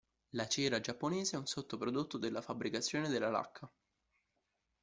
[0.31, 3.71] La cera giapponese è un sottoprodotto della fabbricazione della lacca.